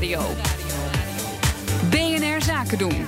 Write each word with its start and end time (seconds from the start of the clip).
Nieuwsradio. 0.00 0.34
BNR 1.90 2.42
Zaken 2.42 2.78
doen. 2.78 3.06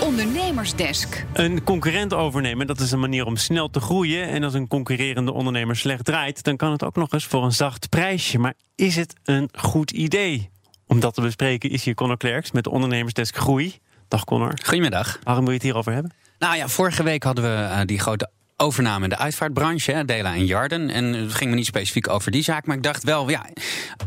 Ondernemersdesk. 0.00 1.26
Een 1.32 1.64
concurrent 1.64 2.14
overnemen, 2.14 2.66
dat 2.66 2.80
is 2.80 2.90
een 2.92 3.00
manier 3.00 3.26
om 3.26 3.36
snel 3.36 3.70
te 3.70 3.80
groeien. 3.80 4.28
En 4.28 4.44
als 4.44 4.54
een 4.54 4.68
concurrerende 4.68 5.32
ondernemer 5.32 5.76
slecht 5.76 6.04
draait, 6.04 6.42
dan 6.42 6.56
kan 6.56 6.72
het 6.72 6.84
ook 6.84 6.96
nog 6.96 7.12
eens 7.12 7.24
voor 7.24 7.44
een 7.44 7.52
zacht 7.52 7.88
prijsje. 7.88 8.38
Maar 8.38 8.54
is 8.74 8.96
het 8.96 9.14
een 9.24 9.48
goed 9.58 9.90
idee? 9.90 10.50
Om 10.86 11.00
dat 11.00 11.14
te 11.14 11.20
bespreken 11.20 11.70
is 11.70 11.84
hier 11.84 11.94
Connor 11.94 12.16
Klerks 12.16 12.50
met 12.50 12.64
de 12.64 12.70
Ondernemersdesk 12.70 13.36
Groei. 13.36 13.78
Dag 14.08 14.24
Connor. 14.24 14.58
Goedemiddag. 14.64 15.18
Waarom 15.22 15.42
wil 15.44 15.52
je 15.52 15.58
het 15.58 15.66
hierover 15.66 15.92
hebben? 15.92 16.12
Nou 16.38 16.56
ja, 16.56 16.68
vorige 16.68 17.02
week 17.02 17.22
hadden 17.22 17.44
we 17.44 17.50
uh, 17.50 17.80
die 17.84 17.98
grote 17.98 18.30
overname 18.62 19.04
in 19.04 19.10
de 19.10 19.18
uitvaartbranche, 19.18 20.04
Dela 20.04 20.34
en 20.34 20.46
Jarden. 20.46 20.90
En 20.90 21.04
het 21.04 21.34
ging 21.34 21.50
me 21.50 21.56
niet 21.56 21.66
specifiek 21.66 22.08
over 22.08 22.30
die 22.30 22.42
zaak, 22.42 22.66
maar 22.66 22.76
ik 22.76 22.82
dacht 22.82 23.04
wel, 23.04 23.30
ja, 23.30 23.46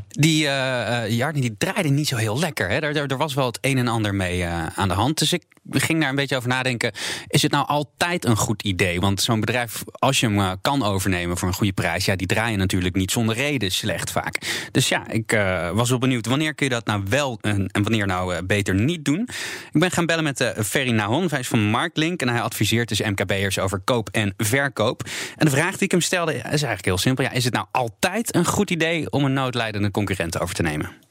die 0.09 0.43
uh, 0.43 1.09
Jarden 1.09 1.41
die 1.41 1.55
draaide 1.57 1.89
niet 1.89 2.07
zo 2.07 2.15
heel 2.15 2.39
lekker. 2.39 2.69
Hè. 2.69 2.79
Er, 2.79 3.17
was 3.17 3.33
wel 3.33 3.45
het 3.45 3.57
een 3.61 3.77
en 3.77 3.87
ander 3.87 4.15
mee 4.15 4.39
uh, 4.39 4.65
aan 4.75 4.87
de 4.87 4.93
hand. 4.93 5.17
Dus 5.19 5.33
ik 5.33 5.43
ging 5.69 5.99
daar 5.99 6.09
een 6.09 6.15
beetje 6.15 6.35
over 6.35 6.49
nadenken. 6.49 6.91
Is 7.27 7.41
het 7.41 7.51
nou 7.51 7.67
altijd 7.67 8.25
een 8.25 8.37
goed 8.37 8.63
idee? 8.63 8.99
Want 8.99 9.21
zo'n 9.21 9.39
bedrijf, 9.39 9.83
als 9.91 10.19
je 10.19 10.25
hem 10.25 10.39
uh, 10.39 10.51
kan 10.61 10.83
overnemen 10.83 11.37
voor 11.37 11.47
een 11.47 11.53
goede 11.53 11.73
prijs, 11.73 12.05
ja, 12.05 12.15
die 12.15 12.27
draaien 12.27 12.57
natuurlijk 12.57 12.95
niet 12.95 13.11
zonder 13.11 13.35
reden 13.35 13.71
slecht 13.71 14.11
vaak. 14.11 14.67
Dus 14.71 14.89
ja, 14.89 15.07
ik 15.07 15.31
was 15.73 15.89
wel 15.89 15.99
benieuwd 15.99 16.25
wanneer 16.25 16.55
kun 16.55 16.65
je 16.65 16.71
dat 16.73 16.85
nou 16.85 17.03
wel 17.09 17.37
en 17.41 17.69
wanneer 17.71 18.07
nou 18.07 18.43
beter 18.43 18.75
niet 18.75 19.05
doen. 19.05 19.29
Ik 19.71 19.79
ben 19.79 19.91
gaan 19.91 20.05
bellen 20.05 20.23
met 20.23 20.53
Ferry 20.65 20.91
Nahon, 20.91 21.27
hij 21.29 21.39
is 21.39 21.47
van 21.47 21.63
Marktlink 21.63 22.21
en 22.21 22.29
hij 22.29 22.41
adviseert 22.41 22.89
dus 22.89 23.01
MKB'ers 23.01 23.59
over 23.59 23.79
koop 23.79 24.09
en 24.11 24.33
verkoop. 24.37 25.03
En 25.35 25.45
de 25.45 25.51
vraag 25.51 25.71
die 25.71 25.83
ik 25.83 25.91
hem 25.91 26.01
stelde 26.01 26.33
is 26.33 26.41
eigenlijk 26.43 26.85
heel 26.85 26.97
simpel. 26.97 27.23
Ja, 27.23 27.31
is 27.31 27.43
het 27.43 27.53
nou 27.53 27.65
altijd 27.71 28.35
een 28.35 28.45
goed 28.45 28.71
idee 28.71 29.09
om 29.09 29.25
een 29.25 29.33
noodlijdende 29.33 29.91
concurrent 29.91 30.39
over 30.39 30.55
te 30.55 30.61
nemen? 30.61 31.04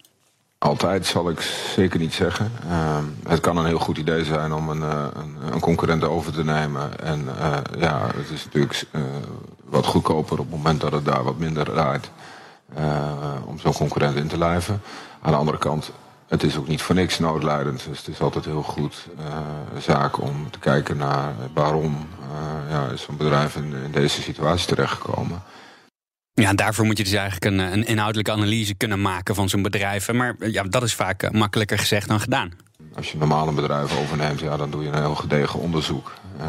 Altijd 0.58 1.06
zal 1.06 1.30
ik 1.30 1.40
zeker 1.74 2.00
niet 2.00 2.14
zeggen. 2.14 2.52
Uh, 2.66 2.98
het 3.28 3.40
kan 3.40 3.56
een 3.56 3.66
heel 3.66 3.78
goed 3.78 3.98
idee 3.98 4.24
zijn 4.24 4.52
om 4.52 4.68
een, 4.68 4.80
uh, 4.80 5.06
een, 5.14 5.36
een 5.52 5.60
concurrent 5.60 6.04
over 6.04 6.32
te 6.32 6.44
nemen. 6.44 7.00
En 7.00 7.24
uh, 7.38 7.56
ja, 7.78 8.06
het 8.16 8.30
is 8.30 8.44
natuurlijk 8.44 8.86
wat 9.64 9.86
goedkoper 9.86 10.38
op 10.38 10.50
het 10.50 10.56
moment 10.56 10.80
dat 10.80 10.92
het 10.92 11.04
daar 11.04 11.22
wat 11.22 11.38
minder 11.38 11.64
draait. 11.64 12.10
om 13.44 13.58
zo'n 13.58 13.72
concurrent 13.72 14.16
in 14.16 14.28
te 14.28 14.38
lijven. 14.38 14.82
Aan 15.22 15.32
de 15.32 15.38
andere 15.38 15.58
kant, 15.58 15.90
het 16.26 16.42
is 16.42 16.56
ook 16.56 16.68
niet 16.68 16.82
voor 16.82 16.94
niks 16.94 17.18
noodlijdend. 17.18 17.84
Dus 17.88 17.98
het 17.98 18.08
is 18.08 18.20
altijd 18.20 18.44
heel 18.44 18.62
goed 18.62 19.06
zaak 19.78 20.20
om 20.20 20.50
te 20.50 20.58
kijken 20.58 20.96
naar 20.96 21.32
waarom 21.54 22.08
ja, 22.68 22.86
is 22.86 23.02
zo'n 23.02 23.16
bedrijf 23.16 23.56
in, 23.56 23.74
in 23.84 23.92
deze 23.92 24.22
situatie 24.22 24.66
terechtgekomen. 24.66 25.42
Ja, 26.34 26.52
daarvoor 26.52 26.84
moet 26.84 26.98
je 26.98 27.04
dus 27.04 27.12
eigenlijk 27.12 27.44
een, 27.44 27.58
een 27.58 27.86
inhoudelijke 27.86 28.32
analyse 28.32 28.74
kunnen 28.74 29.02
maken 29.02 29.34
van 29.34 29.48
zo'n 29.48 29.62
bedrijf. 29.62 30.12
Maar 30.12 30.36
ja, 30.38 30.62
dat 30.62 30.82
is 30.82 30.94
vaak 30.94 31.22
eh, 31.22 31.30
makkelijker 31.30 31.78
gezegd 31.78 32.08
dan 32.08 32.20
gedaan. 32.20 32.50
Als 32.94 33.12
je 33.12 33.18
normaal 33.18 33.48
een 33.48 33.54
bedrijf 33.54 33.98
overneemt, 33.98 34.40
ja, 34.40 34.56
dan 34.56 34.70
doe 34.70 34.82
je 34.82 34.88
een 34.88 35.00
heel 35.00 35.14
gedegen 35.14 35.60
onderzoek. 35.60 36.12
Uh, 36.40 36.44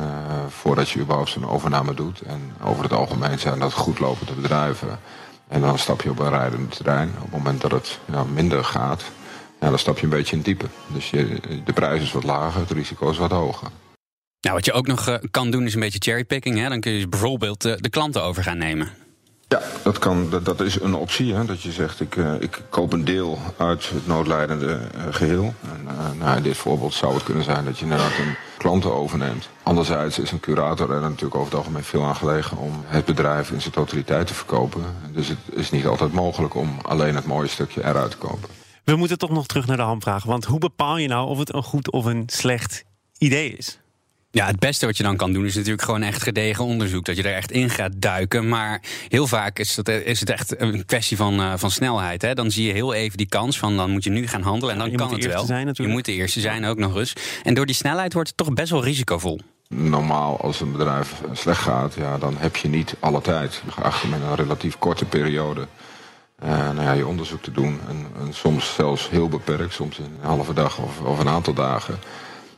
voordat 0.50 0.90
je 0.90 1.00
überhaupt 1.00 1.30
zo'n 1.30 1.50
overname 1.50 1.94
doet. 1.94 2.22
En 2.22 2.54
over 2.64 2.84
het 2.84 2.94
algemeen 2.94 3.40
zijn 3.40 3.60
dat 3.60 3.74
goedlopende 3.74 4.34
bedrijven. 4.34 5.00
En 5.48 5.62
dan 5.62 5.80
stap 5.80 6.02
je 6.02 6.10
op 6.10 6.20
een 6.20 6.30
rijdend 6.30 6.76
terrein. 6.76 7.10
Op 7.16 7.22
het 7.22 7.32
moment 7.32 7.62
dat 7.62 7.72
het 7.72 8.00
ja, 8.12 8.24
minder 8.24 8.64
gaat, 8.64 9.04
ja, 9.60 9.70
dan 9.70 9.80
stap 9.80 9.98
je 9.98 10.04
een 10.04 10.10
beetje 10.10 10.36
in 10.36 10.42
diepe. 10.42 10.66
Dus 10.88 11.10
je, 11.10 11.40
de 11.66 11.74
prijs 11.74 12.02
is 12.02 12.12
wat 12.12 12.24
lager, 12.24 12.62
het 12.62 12.72
risico 12.72 13.10
is 13.10 13.18
wat 13.18 13.32
hoger. 13.32 13.68
Nou, 14.42 14.56
wat 14.56 14.66
je 14.66 14.74
ook 14.74 14.88
nog 14.88 15.20
kan 15.32 15.52
doen 15.52 15.66
is 15.66 15.74
een 15.74 15.80
beetje 15.80 16.02
cherrypicking. 16.02 16.58
Hè? 16.58 16.70
Dan 16.70 16.80
kun 16.80 16.92
je 16.92 17.08
bijvoorbeeld 17.08 17.66
uh, 17.66 17.74
de 17.78 17.90
klanten 17.90 18.24
over 18.24 18.44
gaan 18.44 18.58
nemen. 18.58 19.05
Ja, 19.48 19.62
dat, 19.84 20.00
kan, 20.00 20.30
dat, 20.30 20.46
dat 20.46 20.62
is 20.62 20.82
een 20.82 20.96
optie. 20.96 21.34
Hè, 21.34 21.46
dat 21.46 21.62
je 21.62 21.72
zegt, 21.72 22.00
ik, 22.00 22.16
uh, 22.16 22.34
ik 22.40 22.62
koop 22.70 22.94
een 22.94 23.06
deel 23.06 23.40
uit 23.58 23.90
het 23.90 24.08
noodlijdende 24.08 24.80
uh, 24.96 25.02
geheel. 25.10 25.54
En, 25.62 25.88
uh, 25.88 26.20
nou, 26.20 26.38
in 26.38 26.44
dit 26.44 26.58
voorbeeld 26.58 26.94
zou 26.94 27.14
het 27.14 27.24
kunnen 27.24 27.44
zijn 27.44 27.66
dat 27.66 27.78
je 27.78 27.84
inderdaad 27.84 28.18
een 28.18 28.36
klanten 28.58 28.94
overneemt. 28.94 29.50
Anderzijds 29.64 30.20
is 30.20 30.32
een 30.32 30.40
curator 30.40 30.92
er 30.92 31.02
natuurlijk 31.02 31.36
over 31.36 31.48
het 31.48 31.56
algemeen 31.56 31.84
veel 31.84 32.04
aan 32.04 32.16
gelegen... 32.16 32.58
om 32.58 32.84
het 32.86 33.06
bedrijf 33.06 33.52
in 33.52 33.62
zijn 33.62 33.74
totaliteit 33.74 34.28
te 34.28 34.34
verkopen. 34.34 34.84
Dus 35.12 35.28
het 35.28 35.38
is 35.52 35.72
niet 35.72 35.86
altijd 35.86 36.14
mogelijk 36.14 36.56
om 36.56 36.78
alleen 36.82 37.16
het 37.16 37.26
mooie 37.26 37.48
stukje 37.48 37.84
eruit 37.84 38.12
te 38.12 38.18
kopen. 38.18 38.50
We 38.84 38.96
moeten 38.96 39.18
toch 39.18 39.30
nog 39.30 39.46
terug 39.46 39.66
naar 39.66 39.78
de 39.78 39.84
hamvraag. 39.84 40.24
Want 40.24 40.46
hoe 40.46 40.60
bepaal 40.60 40.98
je 40.98 41.08
nou 41.08 41.28
of 41.28 41.38
het 41.38 41.54
een 41.54 41.64
goed 41.64 41.92
of 41.92 42.06
een 42.06 42.24
slecht 42.26 42.84
idee 43.18 43.50
is? 43.50 43.80
Ja, 44.36 44.46
het 44.46 44.60
beste 44.60 44.86
wat 44.86 44.98
je 44.98 45.04
dan 45.04 45.18
kan 45.18 45.34
doen 45.34 45.46
is 45.46 45.56
natuurlijk 45.56 45.82
gewoon 45.82 46.02
echt 46.02 46.24
gedegen 46.24 46.66
onderzoek. 46.66 47.06
Dat 47.06 47.18
je 47.18 47.24
er 47.24 47.36
echt 47.36 47.52
in 47.52 47.70
gaat 47.70 47.92
duiken. 47.96 48.48
Maar 48.48 48.82
heel 49.08 49.28
vaak 49.28 49.60
is, 49.60 49.76
dat, 49.76 49.88
is 49.88 50.20
het 50.20 50.30
echt 50.30 50.62
een 50.62 50.86
kwestie 50.86 51.18
van, 51.18 51.40
uh, 51.40 51.54
van 51.56 51.72
snelheid. 51.72 52.22
Hè? 52.22 52.34
Dan 52.34 52.52
zie 52.52 52.68
je 52.68 52.74
heel 52.74 52.94
even 52.94 53.18
die 53.18 53.28
kans 53.28 53.60
van 53.60 53.78
dan 53.78 53.92
moet 53.92 54.04
je 54.04 54.10
nu 54.10 54.28
gaan 54.28 54.42
handelen. 54.42 54.74
En 54.74 54.80
dan 54.80 54.92
je 54.92 54.98
kan 54.98 55.08
moet 55.08 55.24
het 55.24 55.34
wel. 55.34 55.46
Zijn, 55.46 55.70
je 55.74 55.88
moet 55.88 56.06
de 56.06 56.12
eerste 56.12 56.40
zijn 56.40 56.66
ook 56.66 56.78
nog 56.78 56.96
eens. 56.96 57.14
En 57.44 57.54
door 57.54 57.66
die 57.66 57.76
snelheid 57.76 58.14
wordt 58.14 58.28
het 58.28 58.38
toch 58.38 58.54
best 58.54 58.72
wel 58.72 58.84
risicovol. 58.84 59.40
Normaal, 59.68 60.42
als 60.42 60.62
een 60.62 60.72
bedrijf 60.72 61.22
slecht 61.32 61.62
gaat, 61.62 61.94
ja, 61.94 62.18
dan 62.18 62.36
heb 62.38 62.56
je 62.56 62.68
niet 62.68 62.96
alle 63.00 63.22
tijd. 63.22 63.62
Geacht 63.70 64.04
om 64.04 64.14
in 64.14 64.22
een 64.22 64.36
relatief 64.36 64.78
korte 64.78 65.06
periode 65.06 65.68
uh, 66.44 66.50
nou 66.50 66.82
ja, 66.82 66.92
je 66.92 67.08
onderzoek 67.08 67.42
te 67.42 67.52
doen. 67.52 67.80
En, 67.88 68.08
en, 68.20 68.34
soms 68.34 68.74
zelfs 68.74 69.10
heel 69.10 69.30
beperkt, 69.30 69.74
soms 69.74 69.98
in 69.98 70.04
een 70.22 70.28
halve 70.28 70.54
dag 70.54 70.78
of, 70.78 71.02
of 71.02 71.20
een 71.20 71.30
aantal 71.30 71.54
dagen. 71.54 72.00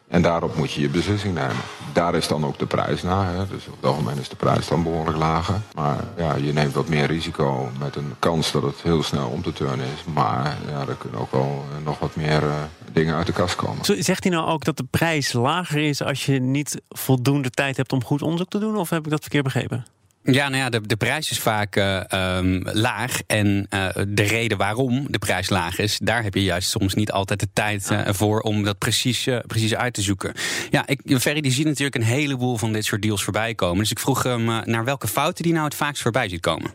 En 0.07 0.22
daarop 0.22 0.56
moet 0.56 0.72
je 0.72 0.81
je 0.81 0.90
beslissing 0.90 1.34
nemen. 1.34 1.56
Daar 1.94 2.16
is 2.16 2.28
dan 2.28 2.45
ook 2.45 2.59
de 2.59 2.66
prijs 2.66 3.03
naar. 3.03 3.34
Hè. 3.34 3.47
Dus 3.47 3.68
op 3.68 3.75
het 3.75 3.85
algemeen 3.85 4.19
is 4.19 4.29
de 4.29 4.35
prijs 4.35 4.68
dan 4.68 4.84
behoorlijk 4.84 5.18
lager. 5.18 5.62
Maar 5.75 6.03
ja, 6.18 6.35
je 6.35 6.53
neemt 6.53 6.73
wat 6.73 6.88
meer 6.88 7.06
risico 7.06 7.69
met 7.79 7.95
een 7.95 8.13
kans 8.19 8.51
dat 8.51 8.63
het 8.63 8.81
heel 8.81 9.03
snel 9.03 9.28
om 9.28 9.41
te 9.41 9.53
turnen 9.53 9.85
is. 9.85 10.13
Maar 10.13 10.57
ja, 10.69 10.79
er 10.79 10.96
kunnen 10.96 11.19
ook 11.19 11.31
wel 11.31 11.66
nog 11.84 12.00
wat 12.00 12.16
meer 12.16 12.44
uh, 12.44 12.53
dingen 12.91 13.16
uit 13.16 13.25
de 13.25 13.34
kast 13.34 13.56
komen. 13.56 14.03
Zegt 14.03 14.23
hij 14.23 14.31
nou 14.31 14.47
ook 14.47 14.63
dat 14.63 14.78
de 14.78 14.85
prijs 14.90 15.34
lager 15.34 15.81
is 15.81 16.01
als 16.03 16.25
je 16.25 16.40
niet 16.40 16.81
voldoende 16.90 17.50
tijd 17.50 17.78
hebt 17.78 17.94
om 17.94 18.03
goed 18.03 18.22
onderzoek 18.22 18.50
te 18.50 18.59
doen? 18.59 18.78
Of 18.78 18.90
heb 18.90 19.06
ik 19.06 19.12
dat 19.12 19.22
verkeerd 19.22 19.44
begrepen? 19.44 19.85
Ja, 20.32 20.50
nou 20.50 20.64
ja, 20.64 20.70
de, 20.70 20.82
de 20.82 20.96
prijs 20.96 21.32
is 21.32 21.40
vaak 21.40 21.76
uh, 21.76 22.02
um, 22.38 22.62
laag. 22.64 23.20
En 23.28 23.68
uh, 23.70 23.88
de 24.08 24.24
reden 24.24 24.58
waarom 24.58 25.06
de 25.10 25.20
prijs 25.20 25.50
laag 25.50 25.80
is, 25.80 25.98
daar 26.04 26.24
heb 26.24 26.34
je 26.34 26.44
juist 26.44 26.70
soms 26.70 26.94
niet 26.94 27.12
altijd 27.12 27.40
de 27.40 27.48
tijd 27.54 27.90
uh, 27.92 28.02
voor 28.06 28.40
om 28.40 28.64
dat 28.64 28.78
precies, 28.78 29.28
precies 29.48 29.76
uit 29.76 29.94
te 29.94 30.02
zoeken. 30.02 30.34
Ja, 30.70 30.88
ik, 30.88 31.02
Ferry 31.20 31.42
die 31.42 31.52
ziet 31.52 31.66
natuurlijk 31.66 31.96
een 31.96 32.04
heleboel 32.04 32.58
van 32.58 32.74
dit 32.74 32.86
soort 32.86 33.02
deals 33.02 33.24
voorbij 33.24 33.56
komen. 33.56 33.78
Dus 33.78 33.92
ik 33.92 34.00
vroeg 34.00 34.24
hem 34.24 34.46
naar 34.46 34.84
welke 34.84 35.08
fouten 35.08 35.44
die 35.44 35.54
nou 35.54 35.66
het 35.66 35.76
vaakst 35.76 36.02
voorbij 36.02 36.30
ziet 36.30 36.42
komen. 36.42 36.72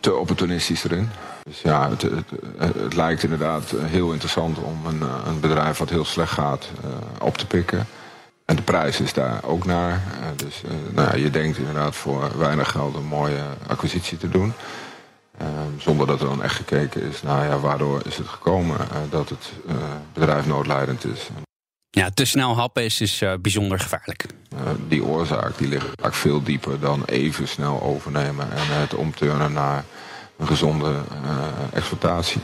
Te 0.00 0.14
opportunistisch 0.14 0.84
erin. 0.84 1.08
Dus 1.44 1.60
ja, 1.62 1.90
het, 1.90 2.02
het, 2.02 2.30
het 2.76 2.94
lijkt 2.94 3.22
inderdaad 3.22 3.74
heel 3.78 4.12
interessant 4.12 4.58
om 4.58 4.86
een, 4.86 5.02
een 5.26 5.40
bedrijf 5.40 5.78
wat 5.78 5.90
heel 5.90 6.04
slecht 6.04 6.32
gaat 6.32 6.70
op 7.18 7.38
te 7.38 7.46
pikken. 7.46 7.86
En 8.50 8.56
de 8.56 8.62
prijs 8.62 9.00
is 9.00 9.12
daar 9.12 9.44
ook 9.44 9.64
naar. 9.64 10.02
dus 10.36 10.62
uh, 10.64 10.70
nou 10.92 11.08
ja, 11.08 11.16
je 11.16 11.30
denkt 11.30 11.58
inderdaad 11.58 11.96
voor 11.96 12.38
weinig 12.38 12.70
geld 12.70 12.94
een 12.94 13.06
mooie 13.06 13.42
acquisitie 13.66 14.18
te 14.18 14.28
doen. 14.28 14.52
Uh, 15.42 15.46
zonder 15.78 16.06
dat 16.06 16.20
er 16.20 16.26
dan 16.26 16.42
echt 16.42 16.54
gekeken 16.54 17.02
is, 17.02 17.22
nou 17.22 17.44
ja, 17.44 17.58
waardoor 17.58 18.02
is 18.06 18.16
het 18.16 18.28
gekomen 18.28 18.76
uh, 18.76 18.96
dat 19.10 19.28
het 19.28 19.52
bedrijf 20.12 20.46
noodlijdend 20.46 21.04
is. 21.04 21.28
Ja, 21.90 22.10
te 22.14 22.24
snel 22.24 22.56
happen 22.56 22.84
is 22.84 22.96
dus 22.96 23.24
bijzonder 23.40 23.80
gevaarlijk. 23.80 24.26
die 24.88 25.04
oorzaak 25.04 25.58
die 25.58 25.68
ligt 25.68 25.86
vaak 26.00 26.14
veel 26.14 26.42
dieper 26.42 26.80
dan 26.80 27.02
even 27.06 27.48
snel 27.48 27.82
overnemen 27.82 28.52
en 28.52 28.80
het 28.80 28.94
omturnen 28.94 29.52
naar 29.52 29.84
een 30.36 30.46
gezonde 30.46 30.94
exploitatie. 31.72 32.40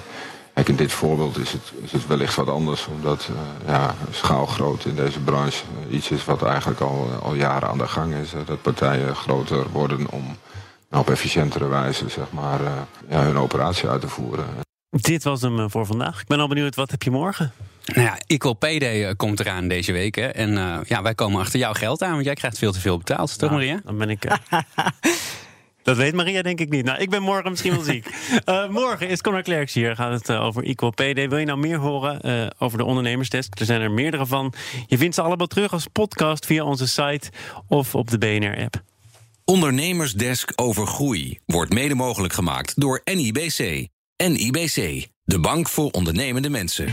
Kijk, 0.57 0.69
in 0.69 0.77
dit 0.77 0.93
voorbeeld 0.93 1.39
is 1.39 1.53
het, 1.53 1.73
is 1.83 1.93
het 1.93 2.07
wellicht 2.07 2.35
wat 2.35 2.49
anders, 2.49 2.87
omdat 2.87 3.29
uh, 3.31 3.37
ja, 3.67 3.95
schaalgroot 4.11 4.85
in 4.85 4.95
deze 4.95 5.21
branche 5.21 5.65
uh, 5.89 5.95
iets 5.95 6.11
is 6.11 6.25
wat 6.25 6.43
eigenlijk 6.43 6.81
al, 6.81 7.09
al 7.23 7.35
jaren 7.35 7.69
aan 7.69 7.79
de 7.79 7.89
gang 7.89 8.15
is. 8.15 8.35
Uh, 8.35 8.41
dat 8.47 8.63
partijen 8.63 9.17
groter 9.17 9.71
worden 9.73 10.11
om 10.11 10.37
nou, 10.91 11.03
op 11.03 11.11
efficiëntere 11.11 11.67
wijze 11.69 12.09
zeg 12.09 12.31
maar, 12.31 12.61
ja, 13.09 13.23
hun 13.23 13.39
operatie 13.39 13.89
uit 13.89 14.01
te 14.01 14.09
voeren. 14.09 14.47
Dit 14.91 15.23
was 15.23 15.41
hem 15.41 15.71
voor 15.71 15.87
vandaag. 15.87 16.21
Ik 16.21 16.27
ben 16.27 16.41
al 16.41 16.49
benieuwd, 16.49 16.75
wat 16.75 16.91
heb 16.91 17.03
je 17.03 17.11
morgen? 17.11 17.53
Nou 17.85 18.01
ja, 18.01 18.19
Equal 18.27 18.55
Pay 18.55 18.79
Day 18.79 19.15
komt 19.15 19.41
eraan 19.41 19.69
deze 19.69 19.93
week. 19.93 20.15
Hè? 20.15 20.27
En 20.27 20.85
ja, 20.87 21.03
wij 21.03 21.15
komen 21.15 21.41
achter 21.41 21.59
jouw 21.59 21.73
geld 21.73 22.03
aan, 22.03 22.13
want 22.13 22.25
jij 22.25 22.35
krijgt 22.35 22.59
veel 22.59 22.73
te 22.73 22.81
veel 22.81 22.99
betaald, 22.99 23.39
toch 23.39 23.51
nou, 23.51 23.63
Maria? 23.63 23.81
Dan 23.85 23.99
ben 23.99 24.11
ik... 24.11 24.25
Dat 25.87 25.97
weet 25.97 26.15
Maria 26.15 26.43
denk 26.43 26.61
ik 26.61 26.71
niet. 26.71 26.85
Nou, 26.85 26.99
ik 26.99 27.11
ben 27.11 27.23
morgen 27.23 27.51
misschien 27.51 27.73
wel 27.73 27.83
ziek. 27.83 28.07
uh, 28.47 28.69
morgen 28.81 29.09
is 29.09 29.21
Conor 29.21 29.43
Klerks 29.43 29.75
hier. 29.75 29.97
Gaat 29.97 30.13
het 30.13 30.29
uh, 30.29 30.45
over 30.45 30.65
Equal 30.65 30.91
Pay 30.91 31.15
Day. 31.15 31.29
Wil 31.29 31.39
je 31.39 31.47
nou 31.47 31.59
meer 31.59 31.79
horen 31.79 32.19
uh, 32.27 32.47
over 32.59 32.79
de 32.79 32.85
ondernemersdesk? 32.85 33.61
Er 33.61 33.67
zijn 33.67 33.81
er 33.81 33.91
meerdere 33.91 34.27
van. 34.27 34.53
Je 34.87 34.99
vindt 34.99 35.15
ze 35.15 35.23
allemaal 35.23 35.47
terug 35.47 35.73
als 35.73 35.87
podcast 35.93 36.47
via 36.47 36.65
onze 36.65 36.89
site 36.89 37.31
of 37.69 37.95
op 37.95 38.11
de 38.11 38.19
BNR-app. 38.19 38.83
Ondernemersdesk 39.45 40.53
over 40.57 40.87
groei 40.87 41.39
wordt 41.47 41.73
mede 41.73 41.95
mogelijk 41.95 42.33
gemaakt 42.33 42.81
door 42.81 43.01
NIBC. 43.05 43.89
NIBC, 44.17 45.07
de 45.25 45.39
bank 45.39 45.69
voor 45.69 45.91
ondernemende 45.91 46.49
mensen. 46.49 46.87